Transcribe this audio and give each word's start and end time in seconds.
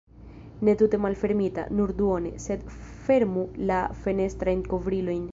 Ne 0.67 0.73
tute 0.81 0.99
malfermita, 1.01 1.65
nur 1.79 1.93
duone, 1.99 2.31
sed 2.45 2.63
fermu 3.09 3.43
la 3.73 3.77
fenestrajn 4.07 4.65
kovrilojn. 4.73 5.29